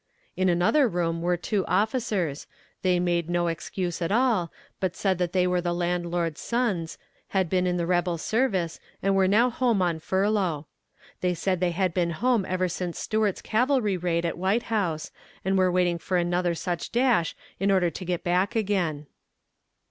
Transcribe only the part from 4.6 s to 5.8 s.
but said that they were the